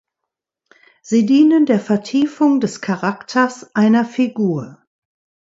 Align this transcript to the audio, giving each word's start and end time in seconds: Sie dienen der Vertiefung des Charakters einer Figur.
Sie 1.03 1.27
dienen 1.27 1.67
der 1.67 1.79
Vertiefung 1.79 2.59
des 2.59 2.81
Charakters 2.81 3.69
einer 3.75 4.03
Figur. 4.03 4.81